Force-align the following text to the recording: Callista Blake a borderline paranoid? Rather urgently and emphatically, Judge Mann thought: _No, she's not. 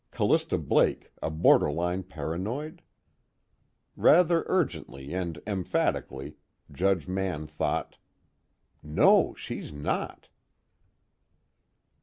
Callista 0.09 0.57
Blake 0.57 1.11
a 1.21 1.29
borderline 1.29 2.01
paranoid? 2.01 2.81
Rather 3.95 4.43
urgently 4.47 5.13
and 5.13 5.39
emphatically, 5.45 6.37
Judge 6.71 7.07
Mann 7.07 7.45
thought: 7.45 7.99
_No, 8.83 9.37
she's 9.37 9.71
not. 9.71 10.29